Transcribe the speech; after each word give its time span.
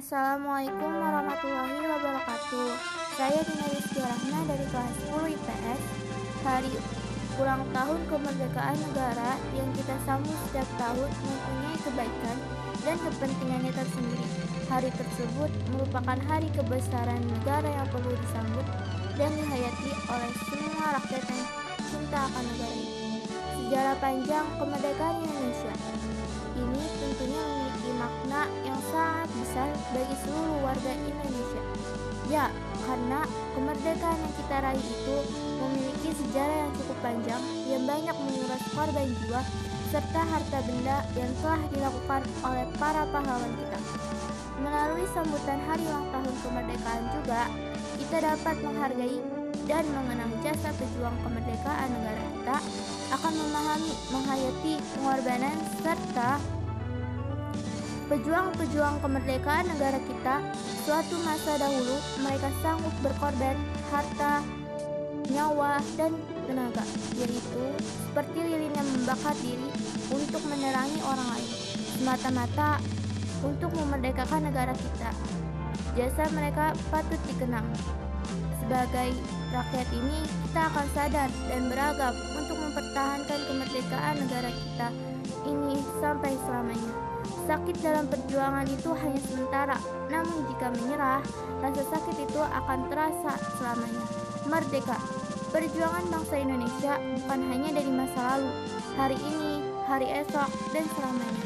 Assalamualaikum 0.00 0.96
warahmatullahi 0.96 1.84
wabarakatuh. 1.84 2.72
Saya 3.20 3.36
Dina 3.44 3.68
Rizky 3.68 4.00
dari 4.48 4.64
kelas 4.72 4.96
10 5.12 5.28
IPS. 5.36 5.80
Hari 6.40 6.72
ulang 7.36 7.68
tahun 7.68 8.00
kemerdekaan 8.08 8.80
negara 8.80 9.36
yang 9.52 9.68
kita 9.76 9.92
sambut 10.08 10.32
setiap 10.48 10.64
tahun 10.80 11.04
mempunyai 11.04 11.76
kebaikan 11.84 12.36
dan 12.80 12.96
kepentingannya 12.96 13.72
tersendiri. 13.76 14.24
Hari 14.72 14.88
tersebut 14.96 15.52
merupakan 15.68 16.18
hari 16.32 16.48
kebesaran 16.56 17.20
negara 17.20 17.68
yang 17.68 17.88
perlu 17.92 18.16
disambut 18.24 18.64
dan 19.20 19.28
dihayati 19.36 19.92
oleh 20.08 20.32
semua 20.48 20.96
rakyat 20.96 21.24
yang 21.28 21.44
cinta 21.92 22.20
akan 22.24 22.44
negara 22.56 22.72
ini. 22.72 23.20
Sejarah 23.52 23.96
panjang 24.00 24.48
kemerdekaan 24.56 25.16
Indonesia 25.28 25.74
ini 26.56 26.84
tentunya 26.88 27.59
besar 29.50 29.66
bagi 29.90 30.14
seluruh 30.22 30.62
warga 30.62 30.94
Indonesia. 30.94 31.62
Ya, 32.30 32.46
karena 32.86 33.26
kemerdekaan 33.58 34.14
yang 34.22 34.34
kita 34.38 34.56
raih 34.62 34.78
itu 34.78 35.16
memiliki 35.58 36.10
sejarah 36.22 36.56
yang 36.62 36.72
cukup 36.78 36.98
panjang 37.02 37.42
yang 37.66 37.82
banyak 37.82 38.14
menguras 38.14 38.62
korban 38.70 39.10
jiwa 39.10 39.42
serta 39.90 40.22
harta 40.22 40.58
benda 40.62 41.02
yang 41.18 41.26
telah 41.42 41.62
dilakukan 41.74 42.22
oleh 42.46 42.66
para 42.78 43.02
pahlawan 43.10 43.52
kita. 43.58 43.78
Melalui 44.62 45.06
sambutan 45.10 45.58
hari 45.66 45.82
ulang 45.82 46.06
tahun 46.14 46.34
kemerdekaan 46.46 47.04
juga, 47.10 47.42
kita 47.98 48.16
dapat 48.22 48.56
menghargai 48.62 49.18
dan 49.66 49.82
mengenang 49.90 50.30
jasa 50.46 50.70
pejuang 50.78 51.16
kemerdekaan 51.26 51.90
negara 51.90 52.22
kita 52.38 52.56
akan 53.18 53.34
memahami, 53.34 53.94
menghayati 54.14 54.72
pengorbanan 54.94 55.58
serta 55.82 56.38
Pejuang-pejuang 58.10 58.98
kemerdekaan 59.06 59.70
negara 59.70 60.02
kita, 60.02 60.42
suatu 60.82 61.14
masa 61.22 61.62
dahulu 61.62 61.94
mereka 62.26 62.50
sanggup 62.58 62.90
berkorban 63.06 63.54
harta, 63.86 64.42
nyawa, 65.30 65.78
dan 65.94 66.18
tenaga, 66.50 66.82
yaitu 67.14 67.62
seperti 67.78 68.38
lilin 68.42 68.74
yang 68.74 68.88
membakar 68.98 69.30
diri 69.46 69.70
untuk 70.10 70.42
menerangi 70.50 70.98
orang 71.06 71.38
lain, 71.38 71.50
semata-mata 72.02 72.82
untuk 73.46 73.70
memerdekakan 73.78 74.42
negara 74.42 74.74
kita. 74.74 75.14
Jasa 75.94 76.26
mereka 76.34 76.74
patut 76.90 77.22
dikenang. 77.30 77.70
Sebagai 78.58 79.14
rakyat 79.54 79.88
ini, 79.94 80.18
kita 80.50 80.66
akan 80.66 80.86
sadar 80.98 81.30
dan 81.46 81.62
beragam 81.70 82.14
untuk 82.34 82.58
mempertahankan 82.58 83.38
kemerdekaan 83.54 84.16
negara 84.18 84.50
kita 84.50 84.88
ini 85.46 85.78
sampai 86.02 86.34
selamanya. 86.42 86.99
Sakit 87.50 87.82
dalam 87.82 88.06
perjuangan 88.06 88.62
itu 88.70 88.94
hanya 88.94 89.18
sementara, 89.26 89.74
namun 90.06 90.46
jika 90.54 90.70
menyerah, 90.70 91.18
rasa 91.58 91.82
sakit 91.82 92.22
itu 92.22 92.38
akan 92.38 92.86
terasa 92.86 93.34
selamanya. 93.58 94.06
Merdeka, 94.46 94.94
perjuangan 95.50 96.06
bangsa 96.14 96.38
Indonesia 96.38 97.02
bukan 97.02 97.40
hanya 97.50 97.74
dari 97.74 97.90
masa 97.90 98.18
lalu, 98.22 98.54
hari 98.94 99.18
ini, 99.18 99.66
hari 99.82 100.06
esok, 100.14 100.46
dan 100.70 100.86
selamanya. 100.94 101.42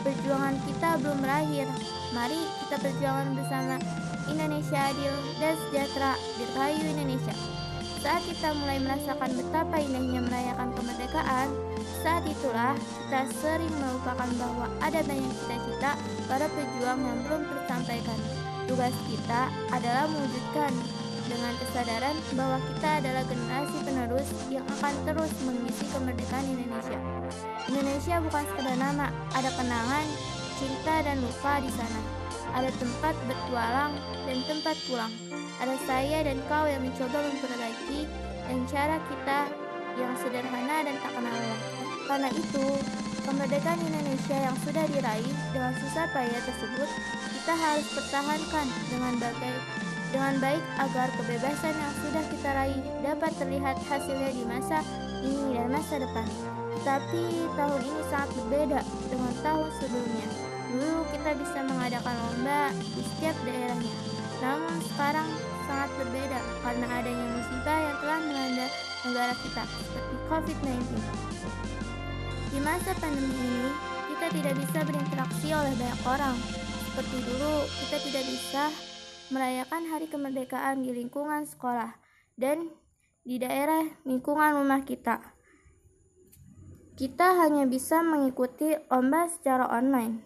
Perjuangan 0.00 0.56
kita 0.64 0.88
belum 1.04 1.18
berakhir. 1.20 1.68
Mari 2.16 2.40
kita 2.64 2.76
perjuangan 2.80 3.28
bersama 3.36 3.76
Indonesia 4.32 4.80
adil 4.88 5.14
dan 5.36 5.54
sejahtera 5.68 6.12
dirgahayu 6.40 6.96
Indonesia. 6.96 7.36
Saat 8.00 8.24
kita 8.24 8.56
mulai 8.56 8.80
merasakan 8.80 9.36
betapa 9.36 9.76
indahnya 9.84 10.24
merayakan 10.24 10.72
kemerdekaan, 10.80 11.48
saat 12.02 12.26
itulah 12.26 12.74
kita 12.74 13.20
sering 13.38 13.70
melupakan 13.78 14.26
bahwa 14.34 14.66
ada 14.82 15.00
banyak 15.06 15.32
cita-cita 15.38 15.94
para 16.26 16.46
pejuang 16.50 16.98
yang 16.98 17.18
belum 17.30 17.42
tersampaikan. 17.46 18.18
Tugas 18.66 18.94
kita 19.06 19.46
adalah 19.70 20.10
mewujudkan 20.10 20.74
dengan 21.30 21.54
kesadaran 21.62 22.16
bahwa 22.34 22.58
kita 22.74 22.88
adalah 22.98 23.22
generasi 23.30 23.78
penerus 23.86 24.28
yang 24.50 24.66
akan 24.78 24.94
terus 25.06 25.32
mengisi 25.46 25.84
kemerdekaan 25.94 26.46
Indonesia. 26.50 26.98
Indonesia 27.70 28.16
bukan 28.18 28.44
sekedar 28.50 28.76
nama, 28.82 29.06
ada 29.38 29.50
kenangan, 29.54 30.06
cinta 30.58 30.94
dan 31.06 31.16
luka 31.22 31.54
di 31.62 31.70
sana. 31.70 32.00
Ada 32.52 32.70
tempat 32.82 33.14
bertualang 33.30 33.94
dan 34.26 34.38
tempat 34.50 34.76
pulang. 34.90 35.12
Ada 35.62 35.78
saya 35.86 36.18
dan 36.26 36.42
kau 36.50 36.66
yang 36.66 36.82
mencoba 36.82 37.18
memperbaiki 37.22 38.10
dan 38.50 38.58
cara 38.66 38.98
kita 39.06 39.38
yang 39.96 40.12
sederhana 40.18 40.76
dan 40.84 40.94
tak 41.00 41.12
kenal 41.14 41.32
lelah. 41.32 41.91
Karena 42.06 42.28
itu, 42.34 42.66
kemerdekaan 43.22 43.80
Indonesia 43.86 44.36
yang 44.36 44.56
sudah 44.66 44.84
diraih 44.90 45.34
dengan 45.54 45.72
susah 45.78 46.06
payah 46.10 46.42
tersebut 46.42 46.90
kita 47.42 47.54
harus 47.58 47.86
pertahankan 47.94 48.66
dengan 48.90 49.14
bagai 49.18 49.56
dengan 50.12 50.36
baik 50.44 50.62
agar 50.76 51.08
kebebasan 51.16 51.72
yang 51.72 51.94
sudah 52.04 52.24
kita 52.28 52.50
raih 52.52 52.80
dapat 53.00 53.32
terlihat 53.40 53.80
hasilnya 53.88 54.30
di 54.36 54.44
masa 54.44 54.84
ini 55.24 55.56
dan 55.56 55.72
masa 55.72 55.96
depan. 55.98 56.28
Tapi 56.84 57.48
tahun 57.56 57.80
ini 57.80 58.02
sangat 58.12 58.30
berbeda 58.36 58.80
dengan 59.08 59.32
tahun 59.40 59.68
sebelumnya. 59.80 60.28
Dulu 60.68 60.98
kita 61.16 61.30
bisa 61.40 61.58
mengadakan 61.64 62.14
lomba 62.28 62.70
di 62.76 63.02
setiap 63.16 63.36
daerahnya. 63.48 63.94
Namun 64.44 64.76
sekarang 64.92 65.28
sangat 65.64 65.90
berbeda 65.96 66.38
karena 66.60 66.86
adanya 66.92 67.26
musibah 67.32 67.78
yang 67.80 67.96
telah 68.04 68.20
melanda 68.20 68.66
negara 69.08 69.34
kita 69.40 69.62
seperti 69.64 70.14
COVID-19. 70.28 71.41
Di 72.52 72.60
masa 72.60 72.92
pandemi 73.00 73.32
ini, 73.32 73.72
kita 74.12 74.28
tidak 74.28 74.54
bisa 74.60 74.84
berinteraksi 74.84 75.48
oleh 75.56 75.72
banyak 75.72 76.00
orang. 76.04 76.36
Seperti 76.84 77.16
dulu, 77.24 77.64
kita 77.80 77.96
tidak 78.04 78.24
bisa 78.28 78.64
merayakan 79.32 79.82
hari 79.88 80.04
kemerdekaan 80.04 80.84
di 80.84 80.92
lingkungan 80.92 81.48
sekolah 81.48 81.96
dan 82.36 82.68
di 83.24 83.40
daerah 83.40 83.88
lingkungan 84.04 84.60
rumah 84.60 84.84
kita. 84.84 85.32
Kita 86.92 87.40
hanya 87.40 87.64
bisa 87.64 88.04
mengikuti 88.04 88.76
lomba 88.92 89.32
secara 89.32 89.72
online 89.72 90.20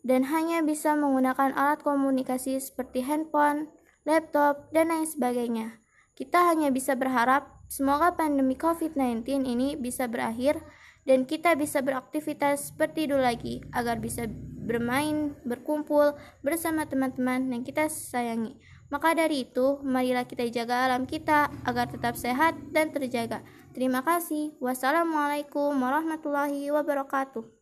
dan 0.00 0.24
hanya 0.32 0.64
bisa 0.64 0.96
menggunakan 0.96 1.52
alat 1.52 1.84
komunikasi 1.84 2.56
seperti 2.64 3.04
handphone, 3.04 3.68
laptop, 4.08 4.72
dan 4.72 4.88
lain 4.88 5.04
sebagainya. 5.04 5.84
Kita 6.16 6.48
hanya 6.48 6.72
bisa 6.72 6.96
berharap 6.96 7.60
semoga 7.68 8.16
pandemi 8.16 8.56
COVID-19 8.56 9.44
ini 9.44 9.76
bisa 9.76 10.08
berakhir 10.08 10.64
dan 11.08 11.24
kita 11.24 11.56
bisa 11.56 11.80
beraktivitas 11.80 12.68
seperti 12.68 13.08
dulu 13.08 13.24
lagi 13.24 13.64
agar 13.72 13.96
bisa 13.96 14.28
bermain, 14.68 15.32
berkumpul 15.48 16.12
bersama 16.44 16.84
teman-teman 16.84 17.48
yang 17.48 17.64
kita 17.64 17.88
sayangi. 17.88 18.60
Maka 18.92 19.16
dari 19.16 19.48
itu, 19.48 19.80
marilah 19.80 20.28
kita 20.28 20.44
jaga 20.52 20.84
alam 20.84 21.08
kita 21.08 21.48
agar 21.64 21.88
tetap 21.88 22.12
sehat 22.20 22.56
dan 22.76 22.92
terjaga. 22.92 23.40
Terima 23.72 24.04
kasih. 24.04 24.52
Wassalamualaikum 24.60 25.72
warahmatullahi 25.72 26.68
wabarakatuh. 26.68 27.57